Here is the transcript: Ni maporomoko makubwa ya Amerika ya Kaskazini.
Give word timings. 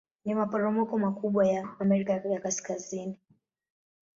Ni 0.25 0.33
maporomoko 0.39 0.97
makubwa 0.99 1.47
ya 1.47 1.69
Amerika 1.79 2.13
ya 2.13 2.39
Kaskazini. 2.39 3.17